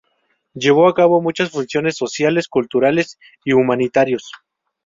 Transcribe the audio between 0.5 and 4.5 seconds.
Llevó a cabo muchas funciones sociales, culturales y humanitarios.